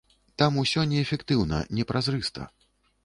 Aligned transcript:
Там 0.41 0.55
усё 0.61 0.85
неэфектыўна, 0.93 1.61
не 1.81 1.87
празрыста. 1.93 2.51